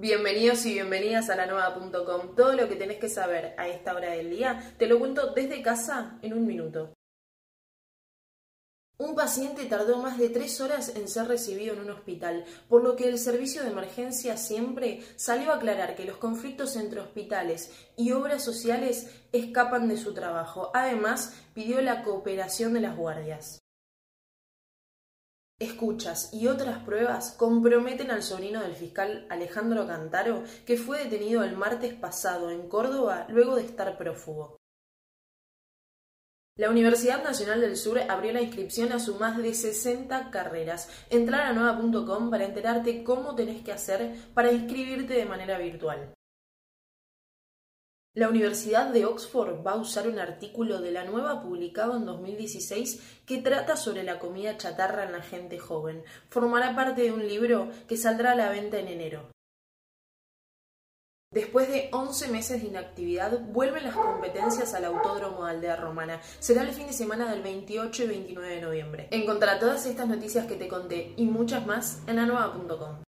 [0.00, 2.34] Bienvenidos y bienvenidas a la nueva.com.
[2.34, 5.60] Todo lo que tenés que saber a esta hora del día te lo cuento desde
[5.60, 6.94] casa en un minuto.
[8.96, 12.96] Un paciente tardó más de tres horas en ser recibido en un hospital, por lo
[12.96, 18.12] que el servicio de emergencia siempre salió a aclarar que los conflictos entre hospitales y
[18.12, 20.70] obras sociales escapan de su trabajo.
[20.72, 23.59] Además, pidió la cooperación de las guardias
[25.60, 31.56] escuchas y otras pruebas comprometen al sobrino del fiscal Alejandro Cantaro, que fue detenido el
[31.56, 34.56] martes pasado en Córdoba luego de estar prófugo.
[36.56, 40.90] La Universidad Nacional del Sur abrió la inscripción a su más de 60 carreras.
[41.08, 46.12] Entrar a nueva.com para enterarte cómo tenés que hacer para inscribirte de manera virtual.
[48.12, 53.22] La Universidad de Oxford va a usar un artículo de la nueva publicado en 2016
[53.24, 56.02] que trata sobre la comida chatarra en la gente joven.
[56.28, 59.30] Formará parte de un libro que saldrá a la venta en enero.
[61.32, 66.20] Después de 11 meses de inactividad, vuelven las competencias al Autódromo de Aldea Romana.
[66.40, 69.08] Será el fin de semana del 28 y 29 de noviembre.
[69.12, 73.04] Encontrará todas estas noticias que te conté y muchas más en la nueva.com.